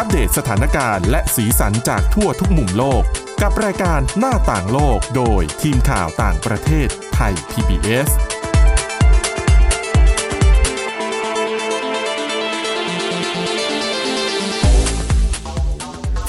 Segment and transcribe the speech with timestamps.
[0.00, 3.02] อัปเดตสถานการณ์และสีสันจากทั่วทุกมุมโลก
[3.42, 8.08] กับรายการหน้าต่างโลกโดยทีมข่าวต่างประเทศไทย PBS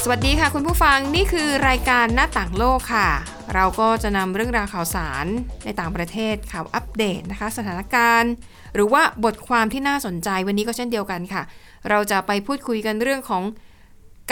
[0.04, 3.10] สวัสดีค่ะคุณผู้ฟังนี่คือรายการหน้าต่างโลกค่ะ
[3.56, 5.26] เราก็จะนำเรื่องราวข่าวสาร
[5.66, 8.32] ในต่างประเทศข่าวอัปเดตนะคะ สถานการณ์
[8.76, 11.44] หรือว่าบทความที่น่าสนใจวันนี้ก็เช่นเดียวกันค่ะ
[11.90, 13.44] เราจะไปพูดคุยกันเรื่องของ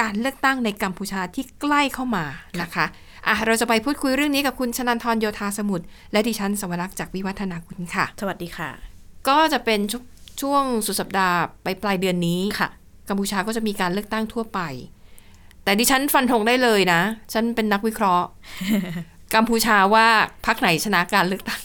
[0.01, 2.25] การเลือกตั้งในกัมพูชาที่ใกล้เข้ามา
[2.61, 2.85] นะคะ
[3.27, 8.69] อะเราจะไปพูดคุยเรื่องนี้กับคุณชนันทรโยธาสมุทรและดิฉันสวรักษ์จากวิวัฒนาคุณค่ะ สวัสดีค่ะ
[9.27, 9.93] ก็จะเป็นช
[10.41, 12.69] ช่วงสุดสัปดาห์ไปปลายเดือนนี้ค่ะ
[13.09, 14.59] กัมพูชาก็จะมีการเลือกตั้งทั่วไป
[15.63, 17.01] แต่ดิฉันฟันธงได้เลยนะ
[17.33, 18.27] ฉันเป็นนักวิเคราะห์
[19.35, 20.07] กัมพูชาว่า
[20.45, 21.61] พรรคไหนชนะการเลือกตั้ง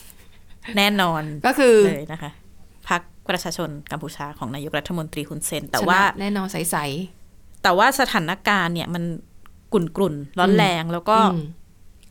[0.76, 2.41] แน่นอนก็คือเลยนะคะพัก
[3.28, 6.78] ประชาชนกัมพูชาของนายกรัฐมนตรีฮุนเซน แต่ชนะว่าแน่นอนใส
[7.62, 9.04] แต่ว่าสถานการณ์เนี่ยมัน
[9.72, 11.46] กุ่นกลุ่นๆร้อนแรงแล้วๆก็อืม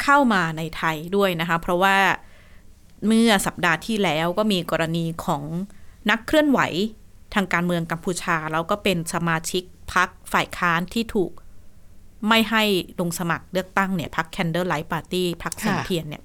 [0.03, 1.97] เข้ามาในไทยด้วยนะคะ เพราะว่า
[3.07, 5.43] เมื่อสัปดาห์ที่แล้วก็มีกรณีของ
[6.09, 6.59] นักเคลื่อนไหว
[7.33, 9.63] ทางการเมืองกัมพูชา แล้วก็เป็นสมาชิก
[9.93, 11.31] พักฝ่ายค้านที่ถูก
[12.27, 12.63] ไม่ให้
[12.99, 16.21] ลงสมัครเลือกตั้งเนี่ยพักแคนเด l ไลท์ปาร์ตี้พักแสงเทียนเนี่ย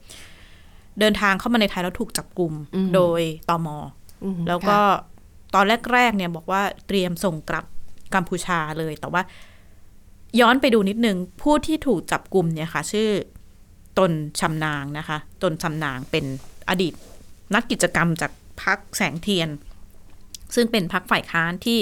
[1.00, 2.52] เดินทางเข้ามาในไทยแล้วถูกจับกลุ่ม
[2.94, 3.84] โดยตมอืม
[4.48, 5.14] แล้วก็ค่ะ
[5.54, 7.64] ตอนแรกๆเนี่ยบอกว่าเตรียมส่งกลับ
[8.14, 9.22] กัมพูชาเลย แต่ว่า
[10.40, 13.10] ย้อนไปดูนิดนึง ผู้ที่ถูกจับกลุ่มเนี่ยค่ะ ชื่อ
[13.98, 16.24] ตนชำนางนะคะ ตนชำนางเป็น
[16.68, 16.94] อดีต
[17.54, 19.48] นักกิจกรรมจากพักแสงเทียน
[20.54, 21.78] ซึ่งเป็นพักฝ่ายค้านที่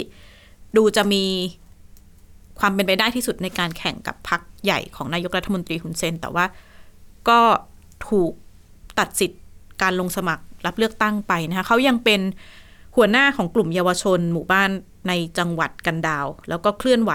[0.77, 1.25] ดูจะมี
[2.61, 6.47] ความเป็นไปได้ที่สุดในการแข่งกับพักใหญ่ของนายกรัฐมนตรีฮุนเซน แต่ว่า
[7.29, 7.41] ก็
[8.09, 8.33] ถูก
[8.99, 9.43] ตัดสิทธิ์
[9.83, 12.21] การลงสมัคร รับเลือกตั้งไปนะคะเขายังเป็น
[12.97, 14.71] หัวหน้าของกลุ่มเยาวชน หมู่บ้าน
[15.09, 17.13] ในจังหวัดกันดาว แล้วก็เคลื่อนไหว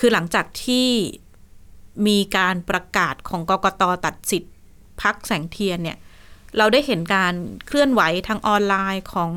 [0.00, 0.88] คือหลังจากที่
[2.06, 4.54] มีการประกาศของกกตตัดสิทธิ์
[5.02, 5.98] พักแสงเทียนเนี่ย
[6.58, 7.34] เราได้เห็นการ
[7.66, 9.32] เคลื่อนไหวทางออนไลน์ของ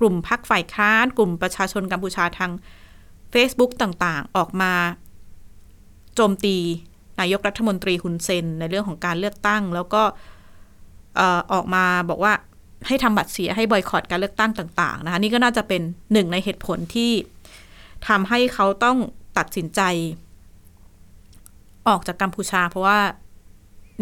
[0.00, 2.50] กลุ่มพักฝ่ายค้าน กลุ่มประชาชนกัมพูชาทาง
[3.32, 4.72] Facebook ต่างๆ ออกมา
[6.14, 6.56] โจมตี
[7.20, 12.32] นายกรัฐมนตรีฮุนเซนในเรื่องของการเลือกตั้ง แล้วก็เออออกมาบอกว่า
[12.86, 17.12] ให้ทำบัตรเสียให้บอยคอรดการเลือกตั้งต่าง ๆ นะคะนี่ก็น่าจะเป็นหนึ่งในเหตุผลที่
[18.08, 18.96] ทำให้เขาต้อง
[19.38, 19.80] ตัดสินใจ
[21.88, 22.98] ออกจากกัมพูชา เพราะว่า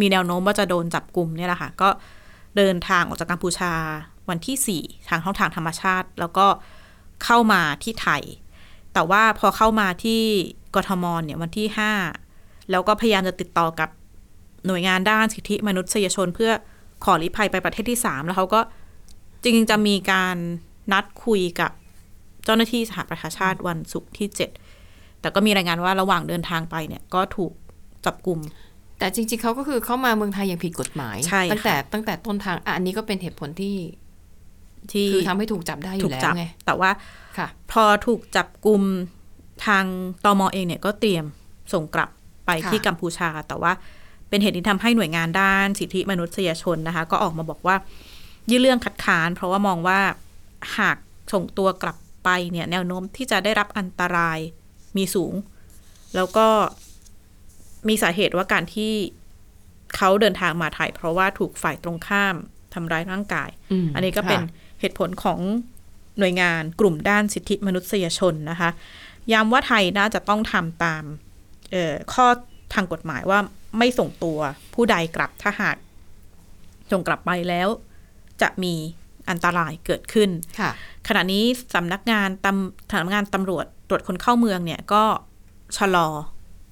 [0.01, 1.89] มีแนวโน้มว่าจะโดนจับกลุ่มเนี่ยแหละค่ะ ก็
[2.57, 3.73] เดินทางออกจากกัมพูชา
[4.29, 6.47] วันที่ 4 ทางช่องทางธรรมชาติ แล้วก็
[7.25, 8.23] เข้ามาที่ไทย
[8.95, 10.23] แต่ว่าพอเข้ามาที่
[10.75, 11.67] กทมเนี่ยวันที่
[12.19, 13.89] 5 แล้วก็พยายามจะติดต่อกับ
[14.67, 16.53] หน่วยงานด้านสิทธิมนุษยชนเพื่อ
[17.05, 18.61] ขอลี้ภัยไปประเทศที่3แล้วเขาก็
[19.43, 20.37] จริงๆจะมีการ
[20.93, 21.71] นัดคุยกับ
[22.45, 24.29] เจ้าหน้าที่สหประชาชาติวันศุกร์ที่
[24.75, 27.53] 7แต่ก็มีรายงานว่าระหว่างเดินทางไปเนี่ยก็ถูก
[28.07, 28.39] จับกลุ่ม
[28.99, 33.77] แต่จริง ๆเขาก็คือเข้ามาเมืองไทยอย่างผิดกฎหมายใช่ค่ะตั้งแต่ตั้งแต่ต้นทางอะอันนี้ก็เป็นเหตุผลที่
[34.93, 36.91] ที่คือทำให้ถูกจับได้อถูยู่กแล้วจับไงแต่ว่า
[37.39, 38.83] ค่ะ พอถูกจับกลุ่ม
[39.67, 39.85] ทาง
[40.25, 41.25] ตมเองเนี่ยก็เตรียม
[41.73, 42.11] ส่งกลับ
[42.47, 43.73] ไปค่ะที่กัมพูชา แต่ว่า
[44.29, 47.77] เป็นเหตุที่ทำให้หน่วยงานด้านสิทธิมนุษยชนนะคะ ก็ออกมาบอกว่า
[48.51, 50.01] ยื่นเรื่องคัดค้าน เพราะว่ามองว่า
[50.79, 50.97] หาก
[51.33, 54.39] ส่งตัวกลับไปเนี่ยแนวโน้มที่จะได้รับอันตราย
[54.97, 55.35] มีสูง
[56.15, 56.47] แล้วก็
[57.89, 58.93] มีสาเหตุว่าการที่
[59.97, 62.37] เขาเดินทางมาไทยเพราะว่าถูกฝ่ายตรงข้าม
[62.75, 63.51] ทำร้ายร่างกาย
[63.85, 65.41] มอันนี้ก็เป็นค่ะเหตุผลของ
[66.19, 68.71] หน่วยงานกลุ่มด้านสิทธิมนุษยชนนะคะ
[69.33, 71.03] ย้ำว่าไทยน่าจะต้องทำตาม
[71.71, 72.27] เอ่อข้อ
[72.75, 73.39] ทางกฎหมายว่า
[73.79, 74.39] ไม่ส่งตัว
[74.75, 75.77] ผู้ใดกลับถ้าหาก
[76.93, 77.69] ส่งกลับไปแล้ว
[78.43, 78.75] จะมี
[79.31, 80.71] อันตรายเกิดขึ้นค่ะ
[81.09, 81.45] ขณะนี้
[81.75, 85.03] สำนักงานตำสำนักงานตำรวจตรวจคนเข้าเมืองเนี่ยก็
[85.77, 86.09] ชะลอ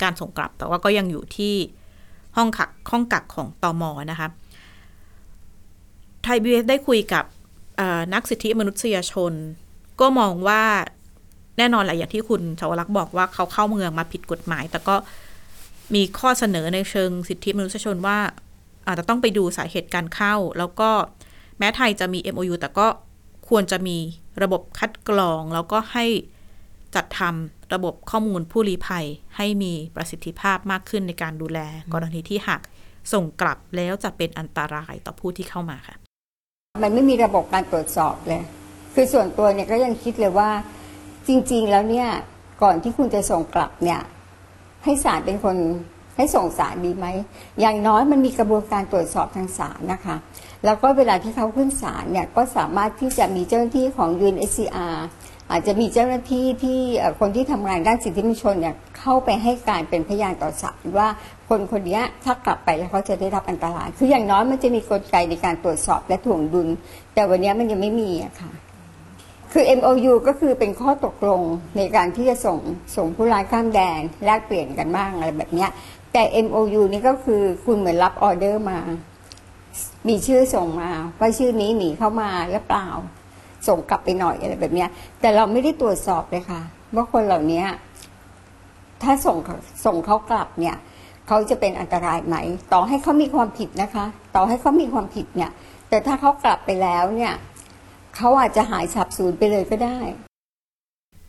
[0.02, 1.54] การส่งกลับ แต่ว่าก็ยังอยู่ที่
[2.36, 4.28] ห้องขักห้องกักของตอมอนะคะ
[6.22, 7.24] ไทยบีเอสได้คุยกับ
[7.76, 9.32] เอ่อนักสิทธิมนุษยชน
[10.00, 10.62] ก็มองว่า
[11.58, 14.94] แน่นอนแหละอย่างที่คุณชาวรักษ์บอกว่าเขาเข้าเมืองมาผิดกฎหมาย แต่ก็
[15.94, 18.18] มีข้อเสนอในเชิงสิทธิมนุษยชนว่า
[18.86, 20.90] อาจจะต้องไปดูสาเหตุการเข้า แล้วก็
[21.58, 22.86] แม้ไทยจะมี MOU แต่ก็
[23.48, 23.96] ควรจะมี
[24.42, 26.06] ระบบคัดกรอง แล้วก็ให้
[26.94, 31.58] จัดทำระบบข้อมูลผู้ลี้ภัย ให้มีประสิทธิภาพมากขึ้นในการดูแล
[31.92, 32.60] กรณีที่หาก
[33.12, 35.96] ส่งกลับแล้วจะเป็นอันตรายต่อผู้ที่เข้ามาค่ะ
[36.84, 38.42] มันไม่มีระบบการตรวจสอบเลย
[38.94, 40.50] คือส่วนตัวเนี่ยก็ยังคิดเลยว่า
[41.26, 42.08] จริง ๆ แล้วเนี่ย
[42.62, 44.00] ก่อนที่คุณจะส่งกลับเนี่ย
[44.84, 45.56] ให้ศาลเป็นคน
[46.16, 47.06] ให้ส่งศาลดีไหม
[47.60, 50.16] อย่างน้อยมันมีกระบวนการตรวจสอบทางศาลนะคะ
[50.64, 54.96] แล้วก็เวลาที่เขาขึ้นศาลเนี่ยก็สามารถที่จะมีเจ้าหน้าที่ของ UNHCR
[55.50, 56.80] อาจจะมีเจ้าหน้าที่ที่
[57.20, 61.08] คนที่ทำงานด้านสิทธิมนุษยชนเนี่ยเข้าไปให้การเป็นพยานต่อศาลว่า
[61.48, 66.68] คนคนนี้ถ้ากลับไปแล้วเขาจะได้รับอันตราย คืออย่างน้อยมันจะมีกลไกในการตรวจสอบและถ่วงดุล
[67.14, 68.50] แต่วันนี้มันยังไม่มีอะค่ะ
[69.56, 71.42] คือ MOU ก็คือเป็นข้อตกลง
[71.76, 72.58] ในการที่จะส่ง
[72.96, 75.70] ส่งผู้ร้ายข้ามแดนแลกเปลี่ยนกันบ้างอะไรแบบเนี้ย
[76.12, 78.78] แต่ MOU นี่ก็คือคุณเหมือนรับออเดอร์มา
[80.08, 82.88] มีชื่อส่งมาว่าชื่อนี้หนีเข้ามาหรือเปล่า
[83.68, 84.88] ส่งกลับไปหน่อยอะไรแบบเนี้ย
[85.20, 86.60] แต่เราไม่ได้ตรวจสอบเลยค่ะ
[86.94, 87.64] ว่าคนเหล่านี้
[89.02, 89.36] ถ้าส่ง
[89.84, 90.76] ส่งเขากลับเนี่ย
[91.26, 92.36] เขาจะเป็นอันตรายไหม
[92.72, 94.06] ต่อให้เขามีความผิดนะคะ
[94.36, 95.50] ต่อให้เขามีความผิดเนี่ย
[95.88, 97.32] แต่ถ้าเขากลับไปแล้วเนี่ย
[98.16, 99.98] เขาอาจจะหายสับสูญไปเลยก็ได้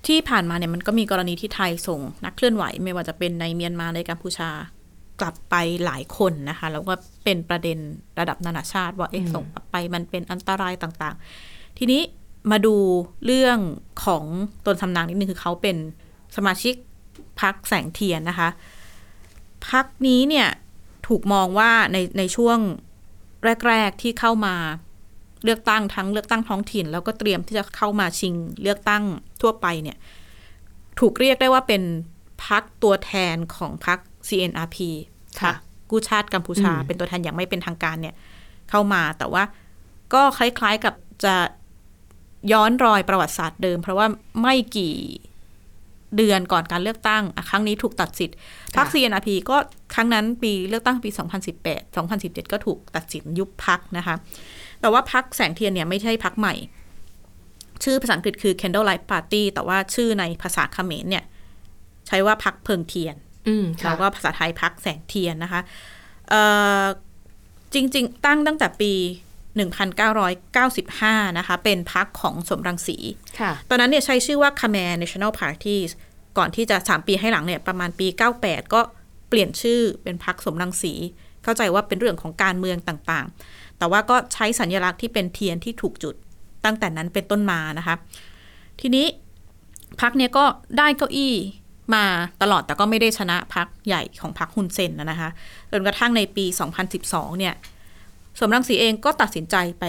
[0.05, 4.49] ที่ผ่านมาเนี่ยมันก็มีกรณีที่ไทยส่ง นักเคลื่อนไหวไม่ว่าจะเป็นในเมียนมาในกัมพูชา
[5.21, 5.55] กลับไป
[5.85, 6.93] หลายคนนะคะ แล้วก็
[7.23, 7.77] เป็นประเด็น
[8.19, 12.01] ระดับนานาชาติว่าเอ๊ะส่งกลับไปมันเป็นอันตรายต่างๆ ทีนี้
[12.51, 12.75] มาดู
[13.25, 13.59] เรื่อง
[14.05, 14.23] ของ
[14.65, 15.77] ตนสำนางนิดนึงคือเขาเป็น
[16.35, 16.75] สมาชิก
[17.41, 18.49] พักแสงเทียนนะคะ
[19.69, 20.47] พักนี้เนี่ย
[21.07, 22.59] ถูกมองว่าในในช่วง
[23.67, 24.55] แรก ๆ ที่เข้ามา
[25.45, 29.03] เลือกตั้งทั้งเลือกตั้งท้องถิ่น แล้วก็เตรียมที่จะเข้ามาชิงเลือกตั้ง
[29.41, 29.97] ทั่วไปเนี่ย
[30.99, 31.83] ถูกเรียกได้ว่าเป็น
[32.45, 34.77] พักตัวแทนของพัก CNRP
[35.41, 35.53] ค่ะ
[35.89, 38.15] กู้ชาติกัมพูชา เป็นตัวแทนอย่างไม่เป็นทางการเนี่ย
[38.69, 39.43] เข้ามาแต่ว่า
[40.13, 40.95] ก็คล้ายๆกับ
[41.25, 41.35] จะ
[42.51, 44.07] ย้อนรอยประวัติศาสตร์เดิม เพราะว่า
[44.41, 44.95] ไม่กี่
[46.17, 48.37] เดือนก่อนการเลือกตั้งอะครั้งนี้ถูกตัดสิทธิ์
[48.75, 49.57] พรรคค่ะ CNRP ก็
[49.93, 51.09] ครั้งนั้นปีเลือกตั้งปี
[51.55, 54.15] 2018 2017 ก็ถูกตัดสินยุบพักนะคะ
[54.85, 56.55] แต่ว่าพักแสงเทียนเนี่ยไม่ใช่พักใหม่
[57.83, 61.23] ชื่อภาษาอังกฤษคือ Candlelight Party แต่ว่าชื่อในภาษาเขมรเนี่ย
[62.07, 63.15] ใช้ว่าพักเพิงเทียน
[63.47, 65.61] อืมค่ะแล้วก็ภาษาไทยพักแสงเทียนนะคะ
[66.29, 66.41] เอ่
[66.81, 66.83] อ
[67.73, 68.93] จริง ๆ ตั้งตั้งแต่ปี
[70.55, 72.97] 1995 นะคะ เป็นพักของสมรังสี
[73.39, 75.89] ค่ะตอนนั้นเนี่ยใช้ชื่อว่า Khmer National Parties
[76.37, 78.07] ก่อนที่จะ 3 ปีให้หลังเนี่ยประมาณปี
[78.41, 78.81] 98 ก็
[79.29, 80.93] เปลี่ยนชื่อเป็นพักสมรังสี
[81.43, 86.15] เข้าใจว่าเป็นเรื่องของการเมืองต่างๆ แต่ว่าก็ใช้สัญลักษณ์ที่เป็นเทียนที่ถูกจุด
[86.65, 87.95] ตั้งแต่นั้นเป็นต้นมานะคะ
[88.81, 89.05] ทีนี้
[90.01, 90.45] พักเนี่ยก็
[90.77, 91.33] ได้เก้าอี้
[91.95, 92.05] มา
[92.41, 95.29] ตลอดแต่ก็ไม่ได้ชนะพักใหญ่ของพักฮุนเซนนะนะคะ
[95.71, 96.45] จนกระทั่งในปี
[96.91, 97.53] 2012 เนี่ย
[98.39, 99.85] สมรังสีเองก็ตัดสินใจไป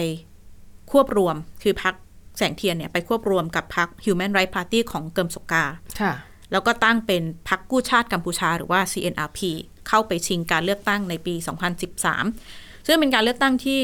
[0.92, 1.94] ควบรวมคือพัก
[2.36, 5.64] แสงเทียนเนี่ยไปควบรวมกับพัก Human Rights Party ของเกิมสกา
[6.00, 6.12] ค่ะ
[6.52, 9.38] แล้วก็ตั้งเป็นพักกู้ชาติกัมพูชาหรือว่า CNRP
[9.88, 11.34] เข้าไปชิงการเลือกตั้งในปี
[12.06, 13.80] 2013 ซึ่งเป็นการเลือกตั้งที่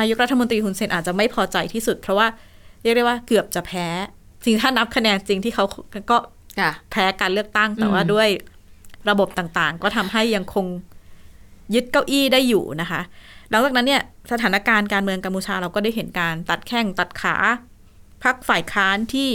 [0.00, 2.26] นายกรัฐมนตรีฮุนเซนอาจจะไม่พอใจที่สุด เพราะว่า
[2.82, 3.86] เรียกได้ว่าเกือบจะแพ้
[4.44, 5.64] จริงถ้านับคะแนนจริงที่เขา
[6.10, 6.18] ก็
[6.90, 8.28] แพ้การเลือกตั้งแต่ว่าด้วย
[9.10, 10.66] ระบบต่างๆ ก็ทำให้ยังคง
[11.74, 13.00] ยึดเก้าอี้ได้อยู่นะคะ
[13.50, 14.02] หลังจากนั้นเนี่ย
[14.32, 17.36] สถานการณ์การเมืองกัมพูชาเราก็ได้เห็นการตัดแข้งตัดขา
[18.22, 19.28] พักฝ่ายค้านที่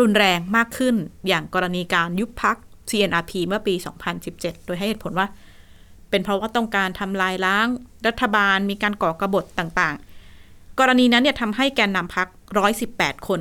[0.00, 0.94] รุนแรงมากขึ้น
[1.28, 2.56] อย่างกรณีการยุบพัก
[2.90, 3.74] CNRP เมื่อปี
[4.20, 5.26] 2017 โดยให้เหตุผลว่า
[6.12, 7.66] เป็นเพราะว่าต้องการทำลายล้าง
[8.06, 12.28] รัฐบาลมีการก่อกระบฏต่างๆ กรณีนั้นเนี่ยทำให้แกนนำพัก
[12.76, 13.40] 118คน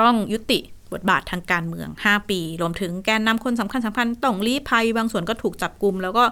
[0.00, 0.58] ต้องยุติ
[0.92, 6.24] บทบาททางการเมือง 5 ปี รวมถึงแกนนำคนสำคัญสำคัญต้องลี้ภัย บางส่วนก็ถูกจับกลุม แล้วก็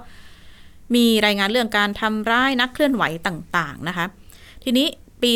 [0.95, 4.07] มีรายงานเรื่องการทำร้ายนักเคลื่อนไหวต่างๆนะคะ
[4.65, 4.87] ทีนี้
[5.23, 5.31] ปี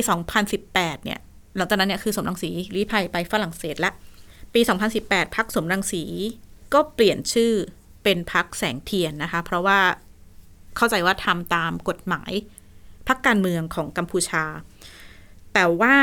[0.50, 1.18] 2018 เนี่ย
[1.56, 3.92] หลังจากนั้นเนี่ยคือสมรังสีลี้ภัยไปฝรั่งเศสละ
[4.54, 4.60] ปี
[4.98, 6.04] 2018พักสมรังสี
[6.74, 7.52] ก็เปลี่ยนชื่อ
[8.02, 9.78] เป็นพักแสงเทียนนะคะ เพราะว่า
[10.76, 12.32] เข้าใจว่าทำตามกฎหมาย
[13.08, 14.44] พักการเมืองของกัมพูชา
[15.54, 15.96] แต่ว่า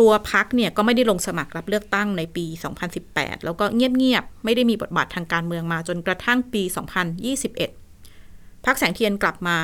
[0.00, 2.46] ตัวพักเนี่ยก็ไม่ได้ลงสมัครรับเลือกตั้งในปี
[2.94, 6.62] 2018 แล้วก็เงียบๆ ไม่ได้มีบทบาททางการเมืองมาจนกระทั่งปี
[7.44, 9.58] 2021 พักแสงเทียนกลับมา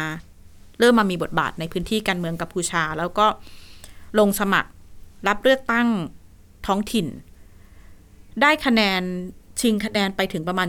[0.78, 3.26] เริ่มมามีบทบาทในพื้นที่การเมืองกัมพูชา แล้วก็
[4.18, 4.70] ลงสมัคร
[5.28, 5.88] รับเลือกตั้ง
[6.66, 7.06] ท้องถิ่น
[8.42, 9.02] ได้คะแนน
[9.60, 10.68] ชิงคะแนนไปถึงประมาณ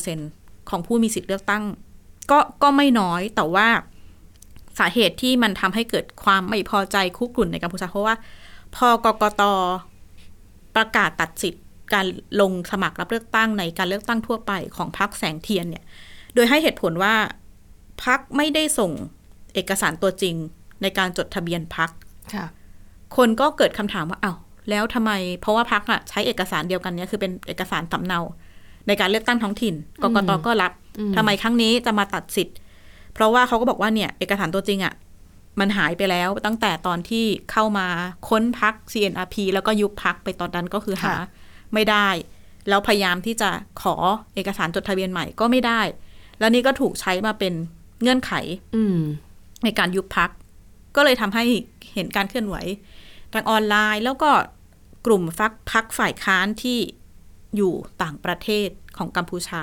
[0.00, 1.64] 22%ของผู้มีสิทธิ์เลือกตั้ง
[2.30, 3.68] ก็ก็ไม่น้อยแต่ว่า
[4.78, 8.16] สาเหตุที่มันทำให้เกิดความไม่พอใจคุกรุ่นในกัมพูชาเพราะว่า
[8.76, 9.42] พอกกต
[10.76, 11.64] ประกาศตัดสิทธิ์
[11.94, 12.06] การ
[12.40, 15.84] ลงสมัครรับเลือกตั้งในการเลือกตั้งทั่วไปของพรรคแสงเทียนเนี่ย
[16.34, 17.14] โดยให้เหตุผลว่า
[18.04, 18.90] พรรคไม่ได้ส่ง
[19.54, 20.34] เอกสารตัวจริง
[20.82, 21.90] ในการจดทะเบียนพรรค
[22.34, 22.46] ค่ะ
[23.16, 24.38] คนก็เกิดคำถามว่าอ้าว
[24.70, 28.20] แล้วทำไม เพราะว่าพักอะใช้เอกสารเดียวกันเนี้ยคือเป็นเอกสารสำเนา
[28.86, 32.56] ในการเลือกตั้งท้องถิ่นกกตก็รับอืมทำไมครั้งนี้จะมาตัดสิทธิ์
[33.14, 34.94] เพราะว่าเขาก็บอกว่าเนี่ย เอกสารตัวจริงอะ
[35.60, 37.86] มันหายไปแล้วตั้งแต่ตอนที่เข้ามา
[38.28, 41.14] ค้นพัก CNRP แล้วก็ยุบพักไปตอนนั้นก็คือหา
[41.74, 42.08] ไม่ได้
[42.68, 43.50] แล้วพยายามที่จะ
[43.82, 43.94] ขอ
[44.34, 45.80] เอกสารจดทะเบียนใหม่ก็ไม่ได้
[46.38, 47.54] แล้วนี่ก็ถูกใช้มาเป็น
[48.02, 48.32] เงื่อนไข
[48.76, 48.98] อืม
[49.64, 50.30] ในการยุบพัก
[50.96, 51.44] ก็เลยทำให้
[51.94, 52.56] เห็นการเคลื่อนไหว
[53.34, 54.30] ทางออนไลน์แล้วก็
[55.06, 56.78] กลุ่มฟักพักฝ่ายค้านที่
[57.56, 57.72] อยู่
[58.02, 59.62] ต่างประเทศของกัมพูชา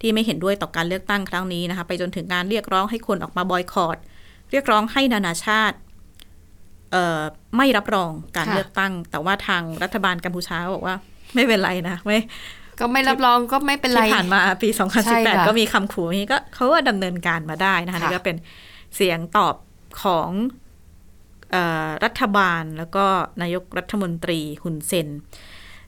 [0.00, 3.96] ที่ไม่เห็นด้วยต่อการเลือกตั้งครั้งนี้นะคะ ไปจนถึงการเรียกร้องให้คนออกมาบอยคอรด
[4.50, 5.76] เรียกร้องให้นานาชาติ
[6.92, 7.20] เอ่อ
[7.56, 10.96] ไม่รับรองการค่ะเลือกตั้ง แต่ว่าทางรัฐบาลกัมพูชาบอกว่า
[11.34, 12.18] ไม่เป็นไรนะไม่
[12.80, 15.02] ก็ไม่รับรองก็ไม่เป็นไรที่ผ่านมาปีใช่ค่ะ
[15.44, 18.36] 2018 ก็มีคำขู่นี้ก็เขาว่าดำเนินการมาได้นะคะค่ะนี่ก็เป็น
[18.96, 19.54] เสียงตอบ
[20.02, 20.61] ของเออ
[22.04, 23.04] รัฐบาลแล้วก็
[23.42, 25.08] นายกรัฐมนตรีฮุนเซน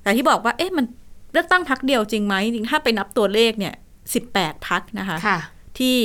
[0.03, 0.87] แต่ที่บอกว่า เอ๊ะมัน
[1.33, 3.75] เลือกตั้งพักเดียวจริงไหมจริงๆถ้าไปนับตัวเลขเนี่ย
[4.21, 5.39] 18พักนะคะค่ะ
[5.79, 5.97] ที่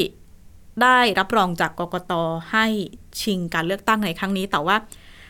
[0.82, 2.14] ได้รับรองจากกกต
[2.52, 2.66] ให้
[3.22, 4.76] ชิงการเลือกตั้งในครั้งนี้ แต่ว่า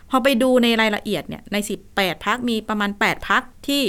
[0.10, 1.58] พอไปดูในรายละเอียดเนี่ยใน
[1.92, 3.82] 18พักมีประมาณ 8พักที่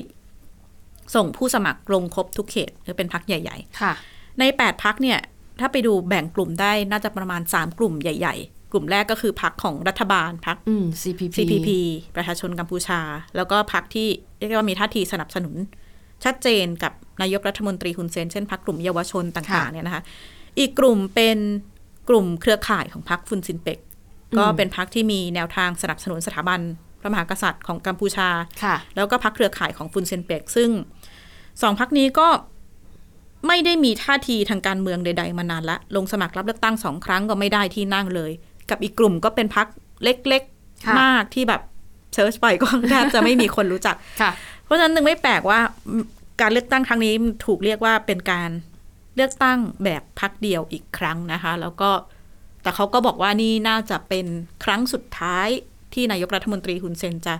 [1.15, 5.19] ส่งผู้สมัครลงครบทุกเขตคือเป็นพักใหญ่ค่ะๆใน 8พักเนี่ย
[5.61, 11.69] ถ้าไปดูแบ่งกลุ่มได้น่าจะประมาณ 3 กลุ่มใหญ่ๆ กลุ่มแรกก็คือพักของรัฐบาลพักอืม CPP CPP
[12.17, 13.01] ประชาชนกัมพูชา
[13.37, 14.09] แล้วก็พักที่
[14.39, 15.57] เรียกว่ามีท่าทีสนับสนุน
[16.25, 20.03] ชัดเจนกับนายกรัฐมนตรีฮุนเซนเช่นพักกลุ่มเยาวชนต่างค่ะๆเนี่ยนะคะ
[20.59, 21.39] อีกกลุ่มเป็น
[22.09, 23.79] กลุ่มเครือข่ายของพรรคฟุนซินเปก
[24.39, 26.61] ก็เป็นพรรคที่มีแนวทางสนับสนุนสถาบัน
[27.01, 28.29] พระมหากษัตริย์ของกัมพูชา
[28.63, 30.71] ค่ะแล้วก็พรรคเครือข่ายของฟุนเซนเปกซึ่ง
[31.63, 32.29] สองพรรคนี้ก็
[33.47, 38.31] ไม่ได้มีท่าทีทางการเมืองใด ๆ มานานละ ลงสมัครรับเลือกตั้งสองครั้งก็ไม่ได้ที่นั่งเลย
[38.71, 39.67] กับอีกกลุ่มก็เป็นพรรค
[40.05, 40.43] เล็ก
[40.87, 41.63] ค่ะๆมากที่แบบ
[42.15, 44.31] เซิร์ชไปก็แทบจะไม่มีคนรู้จักค่ะ
[44.65, 46.05] เพราะฉะนั้นนึงไม่แปลกว่าอืม
[46.41, 48.51] การเลือกตั้งครั้งนี้มันถูกเรียกว่าเป็นการ
[49.17, 51.91] เลือกตั้งแบบพักเดียวอีกครั้งนะคะ แล้วก็
[52.63, 54.27] แต่เขาก็บอกว่านี่น่าจะเป็น
[54.65, 55.49] ครั้งสุดท้าย
[55.95, 57.35] ที่นายกรัฐมนตรีฮุนเซนจะ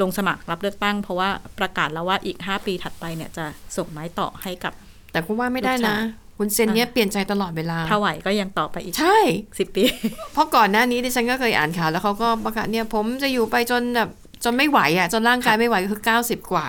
[0.00, 3.44] ลงสมัครรับเลือกตั้ง เพราะว่าประกาศแล้วว่าอีก 5 ปีถัดไปเนี่ยจะ
[3.76, 4.72] ส่งไม้ต่อให้กับ
[5.12, 6.02] แต่ก็ว่าไม่ได้ลูกนะชาย
[6.42, 9.18] คุณเซนเนี่ยเปลี่ยนใจตลอดเวลาถ้าไหวก็ยังต่อไปอีก ใช่
[9.58, 9.84] สิบปี
[10.32, 14.10] เพราะก่อนหน้านี้ดิฉันก็เคยอ่านข่าวแล้วเขาก็ประกาศเนี่ยผมจะอยู่ไปจนแบบ
[14.44, 16.66] จนไม่ไหวอะจนร่างกายไม่ไหวก็คือ90กว่า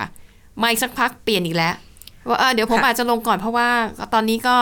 [0.62, 1.74] มาอีกสักพักเปลี่ยนอีกแล้ว
[2.28, 3.70] ว่าเออเดี๋ยวผมค่ะอาจจะลงก่อนเพราะว่า
[4.14, 4.58] ตอนนี้ก็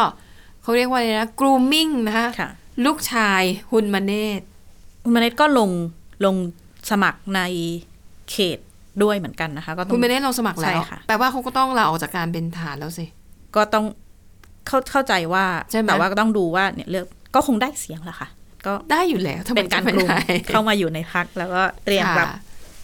[0.62, 2.50] เขาเรียกว่าอะไรนะ grooming นะคะค่ะ
[2.86, 4.42] ลูกชายฮุนมาเนต
[5.04, 5.70] คุณมาเนตก็ลง
[6.26, 6.36] ลง
[6.92, 7.42] สมัครใน
[8.32, 8.60] เขต
[9.04, 13.06] ด้วยเหมือนกันนะคะ ก็ต้อคุงณมาเนตลงสมัครแล้วใช่ค่ะแปลว่าเขาก็ต้องลาออกจากการเป็นทหารแล้วสิ
[13.56, 13.86] ก็ต้อง
[14.70, 18.28] เข้าเข้าใจว่าใช่ไหมแต่ว่าก็ต้องดูว่าเนี่ยเลือกก็คงได้เสียงแหละค่ะ
[18.66, 22.40] ก็ได้อยู่แล้วทำไมเป็นการจะไม่กลุ่มได้เข้ามาอยู่ในพักแล้วก็เตรียมรับค่ะ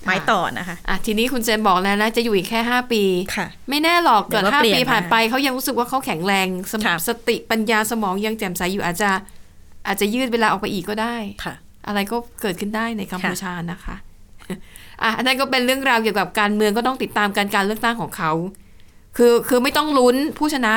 [0.05, 3.03] ไม้ต่อนะคะอะทีนี้คุณเจนบอกแล้วนะจะอยู่อีกแค่5ปี
[3.35, 9.09] ค่ะ ไม่แน่หรอกเกิดเดี๋ยวก็ห้าเปลี่ยนปีผ่านมาไปเขายังรู้สึกว่าเขาแข็งแรงสมค่ะสติปัญญาสมองยังแจ่มใสอยู่อาจจะ
[9.87, 11.53] อาจจะยืดเวลาออกไปอีกก็ได้ค่ะ
[11.87, 13.95] อะไรก็เกิดขึ้นได้ในกัมพูชานะคะ
[15.03, 18.31] อะอันนั้นก็เป็นเรื่องราวเกี่ยวกับการเมืองก็ต้องติดตามการการเลือกตั้งของเขา
[19.17, 20.73] คือคือไม่ต้องลุ้นผู้ชนะ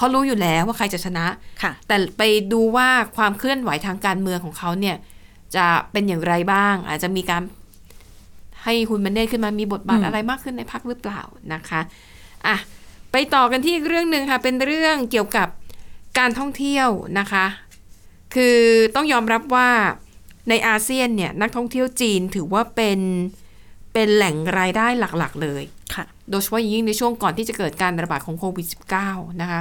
[0.00, 1.26] เพราะรู้อยู่แล้วว่าใครจะชนะ
[1.62, 4.96] ค่ะ แต่ไปดูว่าความเคลื่อนไหวทางการเมืองของเขาเนี่ย
[5.56, 7.42] จะเป็นอย่างไรบ้าง อาจจะมีการ
[8.64, 11.20] ให้คุณมันเนตขึ้นมามีบทบาทอืมอะไรมากขึ้นในพักหรือเปล่า
[11.54, 11.80] นะคะ
[12.46, 12.56] อะ
[13.12, 15.48] ไปต่อกันที่อีกเรื่องหนึ่งค่ะ เป็นเรื่องเกี่ยวกับ
[16.18, 16.88] การท่องเที่ยว
[17.18, 17.46] นะคะ
[18.34, 18.58] คือ
[18.94, 19.70] ต้องยอมรับว่า
[20.48, 23.00] ในอาเซียนเนี่ยนักท่องเที่ยวจีนถือว่าเป็น
[23.92, 24.86] เป็นแหล่งรายได้
[25.18, 25.62] หลักๆเลย
[25.94, 28.66] ค่ะ โดยเฉพาะอย่างยิ่งในช่วงก่อนที่จะเกิดการระบาดของโควิด
[29.02, 29.60] -19 นะคะ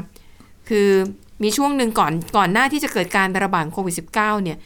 [0.69, 0.89] คือ
[1.43, 4.57] มีช่วงหนึ่งก่อนก่อนหน้าที่จะเกิดการระบาดของโควิด -19 เนี่ย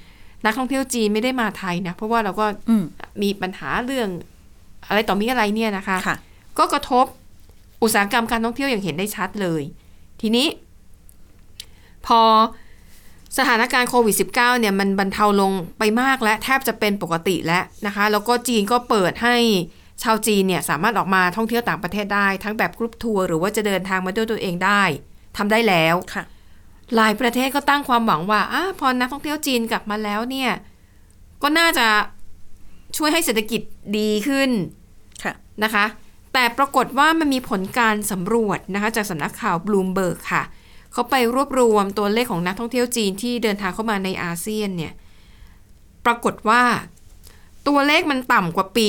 [0.45, 2.83] นักท่องเที่ยวจีนไม่ได้มาไทยนะ เพราะว่าเราก็อืม
[3.21, 4.09] มีปัญหาเรื่อง
[4.87, 6.17] อะไรต่อมีอะไรเนี่ยนะคะค่ะ
[6.57, 7.05] ก็กระทบ
[7.83, 9.61] อุตสาหกรรมการท่องเที่ยวอย่างเห็นได้ชัดเลย
[10.21, 10.47] ทีนี้
[12.07, 12.21] พอ
[13.37, 19.35] สถานการณ์โควิด -19 เนี่ยมันบรรเทาลงไปมากและแทบจะเป็นปกติแล้วนะคะ แล้วก็จีนก็เปิดให้
[20.03, 24.83] ชาวจีนเนี่ยสามารถออกมาท่องเที่ยวต่างประเทศได้ ทั้งแบบกรุ๊ปทัวร์หรือว่าจะเดินทางมาด้วยตัวเองได้
[25.37, 26.23] ทำได้แล้วค่ะ
[26.95, 30.51] หลายประเทศก็ตั้งความหวังว่าอะพอนักท่องเที่ยวจีนกลับมาแล้วเนี่ย
[31.43, 31.87] ก็น่าจะ
[32.97, 33.61] ช่วยให้เศรษฐกิจ
[33.97, 34.49] ดีขึ้น
[35.23, 35.85] ค่ะนะคะ
[36.33, 40.43] แต่ปรากฏว่ามันมีผลการสำรวจนะคะ จากสำนักข่าวบลูมเบิร์กค่ะ
[40.93, 44.93] เขาไปรวบรวมตัวเลขของนักท่องเที่ยวจีนที่เดินทางเข้ามาในอาเซียนเนี่ย
[46.05, 46.63] ปรากฏว่า
[47.67, 48.87] ตัวเลขมันต่ำกว่าปี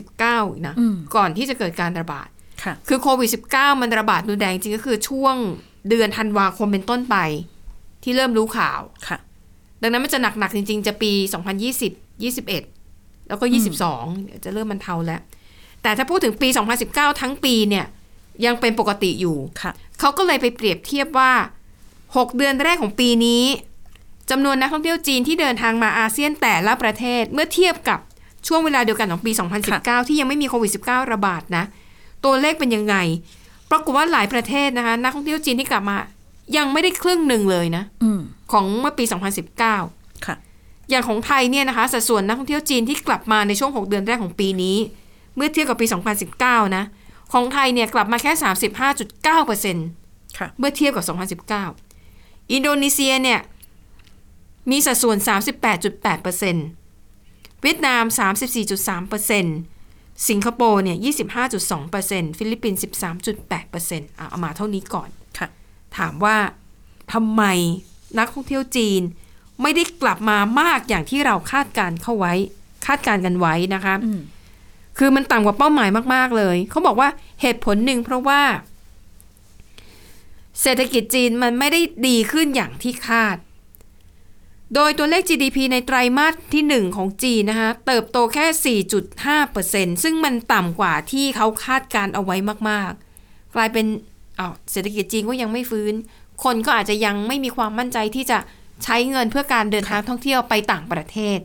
[0.00, 2.28] 2019อีกนะอืมก่อนที่จะเกิดการระบาด
[2.62, 5.36] ค่ะคือโควิด -19 มันระบาดรุนแรงจริงก็คือช่วง
[5.88, 7.16] เดือนธันวาคมเป็นต้นไป
[8.02, 9.18] ที่เริ่มรู้ข่าวค่ะ
[9.82, 11.12] ดังนั้นมันจะหนักๆจริง ๆ จะปี
[11.74, 13.44] 2020 21 แล้วก็
[13.86, 15.20] 22เดี๋ยวจะเริ่มมันเทาแล้ว
[15.82, 16.48] แต่ถ้าพูดถึงปี
[16.84, 17.86] 2019 ทั้งปีเนี่ย
[18.46, 21.32] ยังเป็นปกติอยู่ค่ะเขาก็เลยไปเปรียบเทียบว่า
[21.86, 23.44] 6 เดือนแรกของปีนี้
[24.30, 27.98] จำนวนนักท่องเที่ยวจีนที่เดินทางมาอาเซียนแต่ละประเทศเมื่อเทียบกับ
[28.46, 29.32] ช่วงเวลาเดียวกันของปี
[29.70, 31.64] 2019 ที่ยังไม่มีโควิด -19 ระบาดนะ
[32.24, 32.96] ตัวเลขเป็นยังไง
[33.70, 35.96] ปรากฏว่าหลายประเทศนะคะ นักท่องเที่ยวจีนที่กลับมา
[36.56, 38.20] ยังไม่ได้ครึ่งหนึ่งเลยนะอืม
[38.52, 39.04] ของเมื่อปี
[39.64, 40.36] 2019 ค่ะ
[40.90, 44.76] อย่างของไทยเนี่ยนะคะ สัดส่วนนักท่องเที่ยวจีนที่กลับมาในช่วง 6 เดือนแรกของปีนี้
[45.36, 45.86] เมื่อเทียบกับปี
[46.30, 46.84] 2019 นะ
[47.32, 48.32] ของไทยเนี่ยกลับมาแค่
[49.34, 51.04] 35.9%ค่ะเมื่อเทียบกับ
[51.40, 53.40] 2019 อินโดนีเซียเนี่ย
[54.70, 55.16] มีสัดส่วน
[56.00, 59.75] 38.8%เวียดนาม 34.3%
[60.28, 60.98] สิงคโปร์เนี่ย
[61.68, 65.08] 25.2%ฟิลิปปินส์13.8%อะเอามาเท่านี้ก่อน
[65.38, 65.48] ค่ะ
[65.98, 66.36] ถามว่า
[67.12, 67.42] ทำไม
[68.18, 69.02] นักท่องเที่ยวจีน
[69.62, 72.34] ไม่ได้กลับมามากอย่างที่เราคาดการณ์เข้าไว้
[72.86, 74.20] คาดการณ์กันไว้นะคะอืม
[74.98, 77.08] คือมันต่ำกว่าเป้าหมายมาก ๆ เลย เขาบอกว่า
[77.40, 78.42] เหตุผลหนึ่งเพราะว่า
[80.62, 83.36] เศรษฐกิจจีนมันไม่ได้ดีขึ้นอย่างที่คาด
[84.74, 88.76] โดยตัวเลข GDP ในไตรมาสที่ 1 ของจีนนะคะเติบโตแค่
[89.46, 92.36] 4.5%ซึ่งมันต่ำกว่าที่เขาคาดการเอาไว้
[92.68, 93.86] มากๆ กลายเป็น
[94.72, 95.94] เศรษฐกิจจีนก็ยังไม่ฟื้น
[96.44, 98.38] คนก็อาจจะยังไม่มีความมั่นใจที่จะ
[98.84, 101.38] ใช้เงินเพื่อการเดินทางท่องเที่ยวไปต่างประเทศ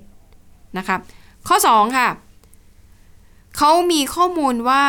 [0.78, 0.98] นะคะ
[1.48, 2.10] ข้อ 2 ค่ะ
[3.58, 4.86] เขามีข้อมูลว่า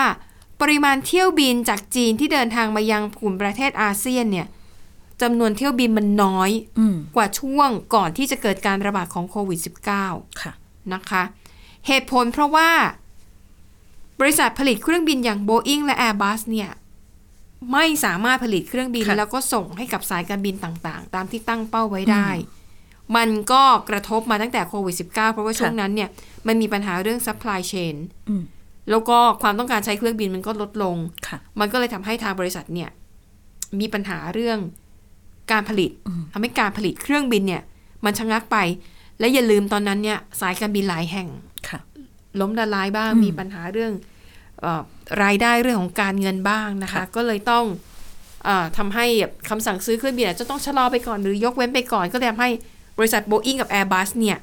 [0.60, 4.46] ปริมาณเที่ยวบินจากจีนที่เดินทางมายังกลุ่มประเทศอาเซียนเนี่ย
[5.22, 9.60] จำนวนเที่ยวบินมันน้อยอืมกว่าช่วงก่อนที่จะเกิดการระบาดของโควิด
[10.00, 10.52] -19 ค่ะ
[10.94, 11.22] นะคะ
[11.86, 12.70] เหตุผลเพราะว่า
[14.20, 16.70] บริษัทผลิตเครื่องบินอย่าง Boeing และ Airbus เนี่ย
[17.72, 22.28] ไม่สามารถผลิตเครื่องบินค่ะแล้วก็ส่งให้กับสายการบินต่างๆ ตามที่ตั้งเป้าไว้ได้
[23.16, 26.08] มันก็กระทบมาตั้งแต่โควิด -19 เพราะว่าช่วงนั้นเนี่ย
[26.46, 27.94] มันมีปัญหาเรื่อง supply chain
[28.28, 28.42] อืม
[28.90, 30.96] แล้วก็ความต้องการใช้เครื่องบินมันก็ลดลง
[31.28, 32.90] ค่ะมันก็เลยทำให้ทางบริษัทเนี่ย
[33.80, 34.58] มีปัญหาเรื่อง
[35.50, 35.90] การผลิต
[36.32, 37.62] ทำให้การผลิตเครื่องบินเนี่ย
[38.04, 38.56] มันชะงักไป
[39.18, 41.28] และอย่าลืมตอนนั้นเนี่ย สายการบินหลายแห่ง
[41.68, 41.80] ค่ะ
[42.40, 43.92] ล้มละลายบ้างอืมมีปัญหาเรื่อง
[44.60, 44.82] เออ
[45.22, 47.64] รายได้เรื่องของการเงินบ้างนะคะค่ะก็เลยต้อง
[48.44, 52.50] เออทำให้แบบคำสั่งซื้อเครื่องบินอาจจะต้องชะลอไปก่อนหรือยกเว้นไปก่อนก็เลยทำให้
[52.98, 54.38] บริษัท Boeing กับ Airbus เนี่ย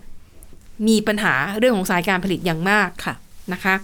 [0.87, 3.13] มีปัญหาเรื่องของสายการผลิตอย่างมากค่ะ
[3.53, 3.75] นะคะ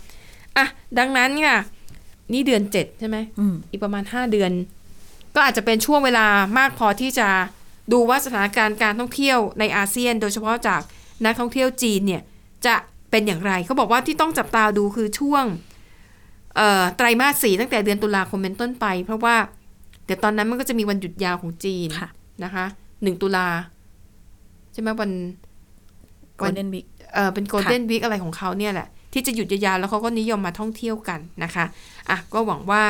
[0.57, 0.65] อะ
[0.99, 1.57] ดังนั้นค่ะ
[2.33, 4.51] นี่เดือนเจ็ดใช่ไหมอืมอีกประมาณ5เดือน
[5.35, 6.27] ก็อาจจะเป็นช่วงเวลา
[6.57, 7.27] มากพอที่จะ
[7.91, 10.81] ดูว่าสถานการณ์การท่องเที่ยวในอาเซียน โดยเฉพาะจาก
[11.25, 12.21] นักท่องเที่ยวจีนเนี่ย
[12.65, 12.75] จะ
[13.11, 15.45] เป็นอย่างไรเขาบอกว่าที่ต้องจับตาดูคือช่วง
[16.55, 19.35] เอ่อไตรมาสสี่ตั้งแต่เดือนตุลาคมเป็นต้นไป เพราะว่า
[20.05, 22.09] เดี๋ยวตอนนั้นมันก็จะมีวันหยุดยาวของจีนค่ะ
[22.43, 22.65] นะคะ
[23.03, 23.47] หนึ่งตุลา
[24.73, 25.11] ใช่ไหมวัน
[26.41, 31.65] Golden Week เออเป็นโกลเด้นวีคอะไรของเขาเนี่ยแหละ ที่จะหยุดยาวๆแล้วเขาก็นิยมมาท่องเที่ยวกันนะคะ
[32.09, 32.83] อะก็หวังว่า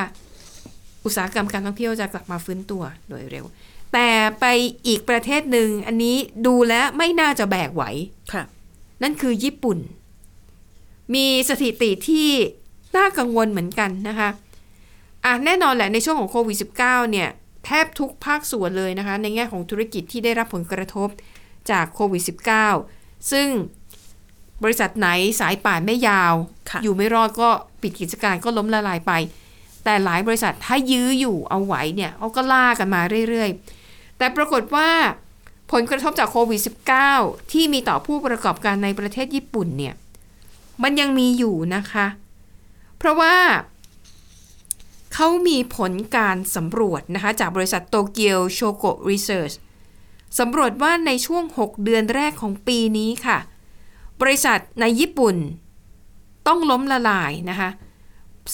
[1.05, 3.45] อุตสาหกรรมการท่องเที่ยวจะกลับมาฟื้นตัวโดยเร็ว
[3.93, 4.45] แต่ไป
[4.87, 6.15] อีกประเทศหนึ่งอันนี้
[6.45, 7.83] ดูแล้วไม่น่าจะแบกไหว
[8.33, 8.43] ค่ะ
[9.03, 9.77] นั่นคือญี่ปุ่น
[11.15, 12.29] มีสถิติที่
[12.97, 14.29] น่ากังวลเหมือนกันนะคะ
[15.25, 17.29] อะแน่นอนแหละในช่วงของโควิด -19 เนี่ย
[17.65, 21.09] แทบทุกภาคส่วนเลยนะคะ ในแง่ของธุรกิจที่ได้รับผลกระทบ
[21.71, 22.23] จากโควิด
[22.77, 23.47] -19 ซึ่ง
[24.63, 25.07] บริษัทไหน
[25.39, 26.33] สายป่านไม่ยาว
[26.71, 27.49] ค่ะอยู่ไม่รอดก็
[27.81, 29.11] ปิดกิจการก็ล้มละลายไป
[29.85, 34.89] แต่หลายบริษัทถ้ายื้ออยู่เอาไหวเนี่ยเขาก็ล่ากันมาเรื่อยๆ แต่ปรากฏว่า
[35.71, 36.61] ผลกระทบจากโควิด
[37.05, 39.93] -19 ที่มีต่อผู้ประกอบการในประเทศญี่ปุ่นเนี่ย
[40.83, 42.05] มันยังมีอยู่นะคะ
[42.97, 43.35] เพราะว่า
[45.13, 49.51] เขามีผลการสำรวจนะคะจากบริษัทโตเกียวโชโกรีเสิร์ช
[50.39, 53.37] สำรวจว่าในช่วง 6 เดือนแรกของปีนี้ค่ะ
[54.21, 55.35] บริษัทในญี่ปุ่น
[56.47, 57.69] ต้องล้มละลายนะคะ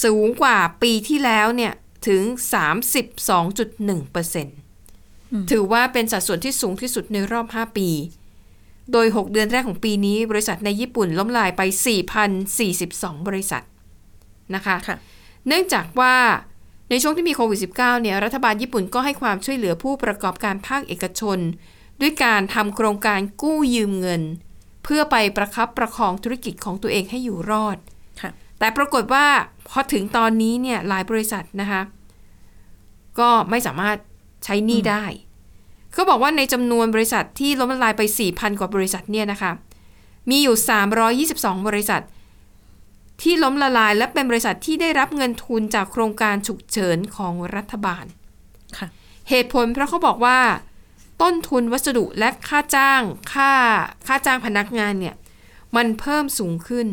[0.03, 1.73] สูงกว่าปีที่แล้วเนี่ย
[2.07, 2.23] ถึง
[3.01, 7.89] 32.1%ถือว่าเป็นสัดส่วนที่สูงที่สุดในรอบ 5 ปี
[8.91, 11.61] โดย 6 เดือนแรกของปีนี้ บริษัทในญี่ปุ่นล้มละลายไป
[12.45, 13.63] 4,042 บริษัท
[14.55, 14.97] นะคะค่ะ
[15.47, 16.15] เนื่องจากว่า
[16.89, 21.39] ในช่วงที่มีโควิด -19 เนี่ยรัฐบาลญี่ปุ่นก็ให้ความช่วยเหลือผู้ประกอบการภาคเอกชน
[22.01, 24.21] ด้วยการทำโครงการกู้ยืมเงิน
[24.83, 27.90] เพื่อไปประคับประคองธุรกิจของตัวเองให้อยู่รอดค่ะ
[28.61, 29.25] แต่ปรากฏว่า
[29.69, 31.81] พอถึงตอนนี้เนี่ยหลายบริษัทนะคะ
[33.19, 33.97] ก็ไม่สามารถ
[34.43, 35.03] ใช้หนี้ได้
[35.93, 39.51] เขาบอกว่าในจำนวนบริษัทที่ล้มละลายไป 4,000 กว่าบริษัทเนี่ยนะคะ
[40.29, 40.55] มีอยู่
[41.27, 42.01] 322 บริษัท
[43.21, 48.05] ที่ล้มละลายและเป็นบริษัทที่ได้รับเงินทุนจากโครงการฉุกเฉินของรัฐบาล
[48.77, 48.87] ค่ะ
[49.29, 50.39] เหตุผลเพราะเขาบอกว่า
[51.21, 53.01] ต้นทุนวัสดุและค่าจ้าง
[53.33, 53.51] ค่า
[54.07, 55.15] ค่าจ้างพนักงานเนี่ย
[55.75, 56.87] มันเพิ่มสูงขึ้น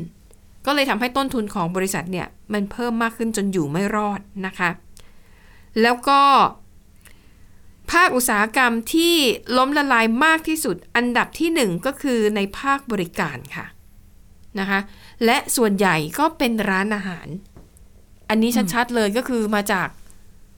[0.66, 4.70] ก็เลยทำให้ต้นทุนของบริษัทเนี่ยมันเพิ่มมากขึ้นจนอยู่ไม่รอดนะคะ
[5.82, 6.20] แล้วก็
[7.92, 9.14] ภาคอุตสาหกรรมที่
[9.56, 13.66] ล้มละลายมากที่สุดอันดับที่หนึ่งก็คือในภาคบริการค่ะ
[14.60, 14.80] นะคะ
[15.24, 17.26] และส่วนใหญ่ก็เป็นร้านอาหาร
[18.30, 19.88] อันนี้ชัดๆเลยก็คือมาจาก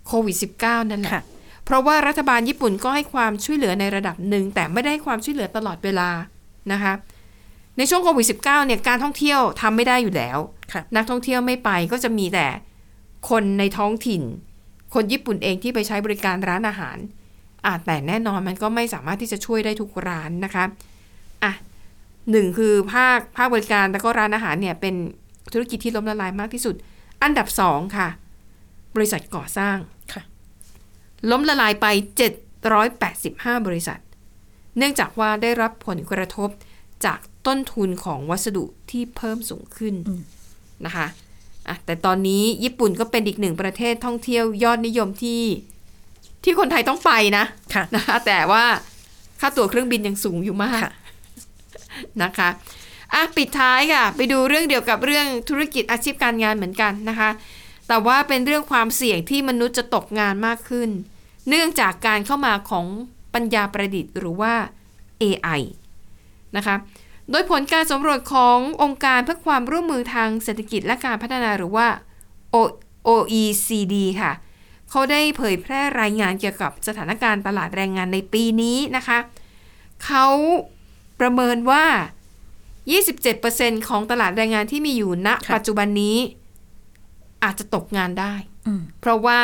[0.07, 1.25] โควิด -19 นั่นแหละค่ะ
[1.65, 6.11] เพราะว่ารัฐบาลญี่ปุ่นก็ให้ความช่วยเหลือในระดับหนึ่ง แต่ไม่ได้ให้ความช่วยเหลือตลอดเวลา
[6.73, 6.93] นะคะ
[7.81, 10.39] ในช่วงโควิด -19 เนี่ยการท่องเที่ยวทำไม่ได้อยู่แล้ว
[10.73, 12.47] ค่ะนักท่องเที่ยวไม่ไปก็จะมีแต่
[13.31, 14.23] คนในท้องถิ่น
[14.95, 16.97] คนญี่ปุ่นเองที่ไปใช้บริการร้านอาหาร
[17.65, 20.65] อะแต่แน่นอนมันก็ไม่สามารถที่จะช่วยได้ทุกร้านนะคะ
[21.45, 21.53] อะ
[22.31, 24.95] หนึ่งคือภาคภาคบริการแล้วก็ร้านอาหารเนี่ยเป็น
[25.53, 26.75] ธุรกิจที่ล้มละลายมากที่สุด
[27.23, 28.09] อันดับสองค่ะ
[28.97, 29.77] บริษัทก่อสร้าง
[30.13, 30.23] ค่ะ
[31.31, 31.87] ล้มละลายไป
[32.97, 34.01] 785 บริษัท
[34.79, 36.51] เนื่องจากว่าได้รับผลกระทบ
[37.05, 39.95] จากต้นทุนของวัสดุที่เพิ่มสูงขึ้น
[40.87, 41.07] นะคะ
[41.69, 45.43] อะแต่ตอนนี้ญี่ปุ่นก็เป็นอีกหนึ่งประเทศท่องเที่ยวยอดนิยมที่
[46.45, 48.65] ที่คนไทยต้องไปนะค่ะนะคะแต่ว่า
[49.41, 50.93] ค่าตั๋วเครื่องบินยังสูงอยู่มากค่ะ
[52.23, 52.49] นะคะ
[53.15, 57.31] อะปิดท้ายค่ะ ไปดูเรื่องเดียวกับเรื่องธุรกิจอาชีพการงานเหมือนกันนะคะ
[57.89, 60.91] แต่ว่าเป็นเรื่องความเสี่ยงที่มนุษย์จะตกงานมากขึ้น
[61.49, 62.87] เนื่องจากการเข้ามาของ
[63.35, 64.55] ปัญญาประดิษฐ์หรือว่า
[65.23, 65.61] AI
[66.57, 66.77] นะคะ
[67.31, 71.87] โดยผลการสำรวจขององค์การเพื่อความร่วมมือทางเศรษฐกิจและการพัฒนาหรือว่า
[72.55, 72.77] O-
[73.09, 74.33] OECD ค่ะ
[74.91, 79.19] เขาได้เผยแพร่รายงานเกี่ยวกับสถานการณ์ตลาดแรงงานในปีนี้นะคะ
[80.05, 80.27] เขา
[81.21, 81.85] ประเมินว่า
[82.67, 86.17] 27%ของตลาดแรงงานที่มีอยู่ณค่ะปัจจุบันนี้
[87.45, 88.35] อาจจะตกงานได้
[88.67, 89.39] อืมเพราะว่า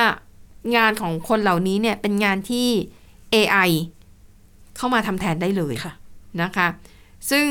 [0.77, 2.69] งานของคนเหล่านี้เนี่ยเป็นงานที่
[3.35, 3.71] AI
[4.77, 5.93] เข้ามาทำแทนได้เลยค่ะ
[6.43, 6.69] นะคะ
[7.31, 7.47] ซึ่ง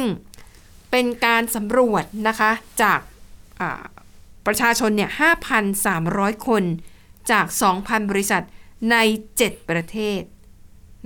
[0.92, 3.00] เป็นการสำรวจนะคะจาก
[3.62, 3.84] อ่า
[4.46, 5.12] ประชาชนเนี่ย
[5.78, 6.64] 5,300 คน
[7.32, 7.46] จาก
[7.80, 8.44] 2,000 บริษัท
[8.92, 8.96] ใน
[9.38, 10.22] 7 ประเทศ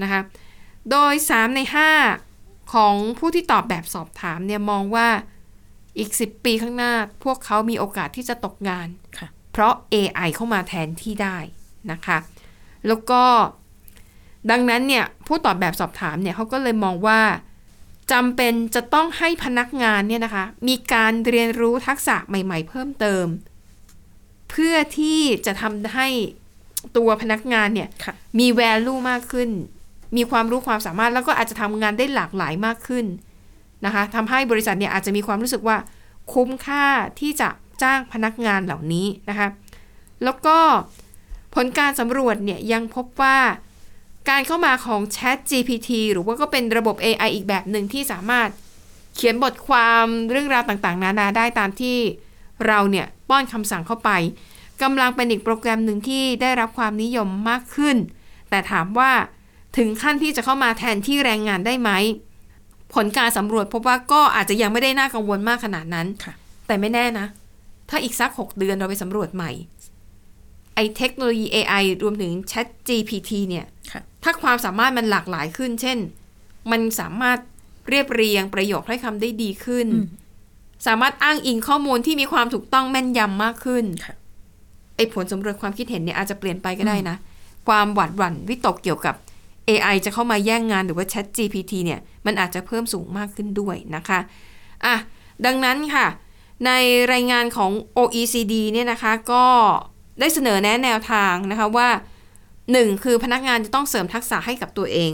[0.01, 0.21] นะคะ
[0.91, 1.59] โดย 3 ใน
[2.15, 5.07] 5 ของผู้ที่ตอบแบบสอบถามเนี่ยมองว่า
[5.97, 11.37] อีก 10 ปีข้างหน้าพวกเขามีโอกาสที่จะตกงานค่ะเพราะ AI เข้ามาแทนที่ได้
[11.91, 12.17] นะคะ
[12.87, 13.23] แล้วก็
[14.51, 17.19] ดังนั้นเนี่ยผู้ตอบแบบสอบถามเนี่ยเขาก็เลยมองว่า
[18.11, 23.25] จำเป็นจะต้องให้พนักงานเนี่ยนะคะ มีการเรียนรู้ทักษะใหม่ ๆ เพิ่มเติม
[24.49, 26.07] เพื่อที่จะทำให้
[26.97, 29.49] ตัวพนักงานเนี่ยค่ะมี value มากขึ้น
[30.17, 33.05] มีความรู้ความสามารถแล้วก็อาจจะทำงานได้หลากหลายมากขึ้น
[33.85, 35.77] นะคะทำให้บริษัทเนี่ยอาจจะมีความรู้สึกว่า
[36.33, 36.85] คุ้มค่า
[37.19, 37.49] ที่จะ
[37.83, 39.47] จ้างพนักงานเหล่านี้นะคะ
[40.23, 40.57] แล้วก็
[41.55, 43.37] ผลการสำรวจเนี่ยยังพบว่า
[44.29, 48.49] การเข้ามาของ Chat GPT หรือว่าก็เป็นระบบ AI อีกแบบหนึ่งที่สามารถ
[49.15, 51.97] เขียนบทความเรื่องราวต่างๆ นานาได้ตามที่
[52.67, 54.09] เราเนี่ยป้อนคำสั่งเข้าไป
[54.81, 57.97] กำลังเป็นอีกโปรแกรมหนึ่งที่ได้รับความนิยมมากขึ้น
[58.49, 59.11] แต่ถามว่า
[59.77, 61.89] ถึงขั้นที่จะเข้ามาแทนที่แรงงานได้ไหม
[62.93, 66.33] ผลการสำรวจพบว่าก็อาจจะยังไม่ได้น่ากังวลมากขนาดนั้นค่ะ
[66.67, 67.25] แต่ไม่แน่นะ
[67.89, 69.51] ถ้าอีกสัก 6 เดือนเราไปสำรวจใหม่
[70.75, 75.97] ไอเทคโนโลยี AI รวมถึง Chat GPT เนี่ยค่ะ ถ้าความสามารถมันหลากหลายขึ้น เช่น
[76.71, 77.37] มันสามารถ
[77.89, 80.07] เรียบเรียงประโยคถ้อยคำได้ดีขึ้นอืม
[80.87, 84.15] สามารถอ้างอิงข้อมูลที่มีความถูกต้องแม่นยำมากขึ้นค่ะ
[84.95, 87.15] ไอผลสำรวจความคิดเห็นเนี่ยอาจจะเปลี่ยนไปก็ได้นะ
[87.67, 89.15] ความหวาดหวั่นวิตกเกี่ยวกับ
[89.69, 94.19] AI จะเข้ามาแย่งงานหรือว่า Chat GPT เนี่ยมันอาจจะเพิ่มสูงมากขึ้นด้วยนะคะ
[94.85, 94.95] อะ
[95.45, 96.07] ดังนั้นค่ะ
[96.65, 96.71] ใน
[97.13, 99.45] รายงานของ OECD เนี่ยนะคะ ก็
[100.19, 101.87] ได้เสนอแนะแนวทางนะคะว่า
[102.77, 103.03] 1.
[103.03, 105.11] คือพนักงานจะต้องเสริมทักษะให้กับตัวเอง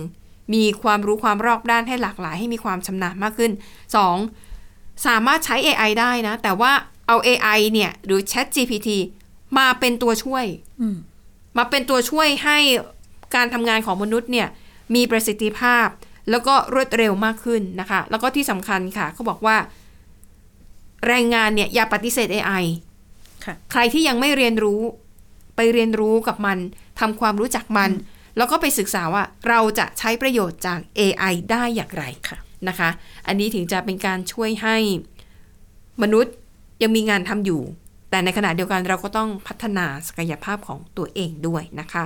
[0.54, 3.52] มีความรู้ความรอบด้านให้หลากหลายให้มีความชำนาญมากขึ้น
[4.28, 5.06] 2.
[5.06, 6.72] สามารถใช้ AI ได้นะ แต่ว่า
[7.08, 8.90] เอา AI เนี่ย หรือ Chat GPT
[9.58, 10.46] มาเป็นตัวช่วย
[10.82, 10.98] อืม
[11.58, 12.58] มาเป็นตัวช่วยให้
[13.36, 14.48] การทำงานของมนุษย์เนี่ย
[14.96, 15.88] มีประสิทธิภาพ
[16.30, 19.58] แล้วก็รวดเร็วมากขึ้นนะคะ แล้วก็ที่สำคัญค่ะเขาบอกว่า
[21.08, 22.64] แรงงานเนี่ย อย่าปฏิเสธ AI
[23.46, 24.82] ค่ะใครที่ยังไม่เรียนรู้
[25.56, 26.58] ไปเรียนรู้กับมัน
[27.00, 27.92] ทำความรู้จักมัน
[28.38, 32.90] แล้วก็ไปศึกษาว่าเราจะใช้ประโยชน์จาก AI ได้อย่างไรค่ะนะคะ
[33.28, 34.78] อันนี้ถึงจะเป็นการช่วยให้
[36.02, 36.34] มนุษย์
[36.84, 37.62] ยังมีงานทำอยู่
[38.10, 42.04] แต่ในขณะเดียวกันเราก็ต้องพัฒนาศักยภาพของตัวเองด้วยนะคะ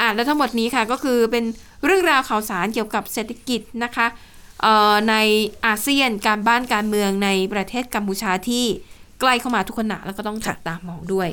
[0.00, 1.44] อะแล้วทั้งหมดนี้ค่ะก็คือเป็น
[1.84, 4.06] เรื่องราวข่าวสารเกี่ยวกับเศรษฐกิจนะคะ
[4.62, 5.14] เอ่อใน
[5.66, 8.64] อาเซียนการบ้านการเมืองในประเทศกัมพูชาที่
[9.20, 11.28] ใกล้เข้ามาทุกขณะแล้วก็ต้องจับตามองด้วย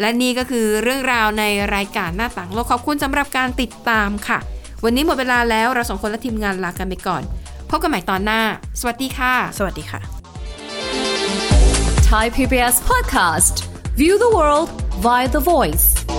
[0.00, 4.38] และนี่ก็คือเรื่องราวในรายการหน้าต่างโลกขอบคุณสำหรับการติดตามค่ะ
[4.84, 7.22] วันนี้หมดเวลาแล้วเราสองคนและทีมงานลากันไปก่อน
[7.70, 8.40] พบกันใหม่ตอนหน้า
[8.80, 10.00] สวัสดีค่ะ สวัสดีค่ะ
[12.10, 13.54] Thai PBS podcast.
[13.96, 14.68] View the world
[15.04, 16.15] via the voice.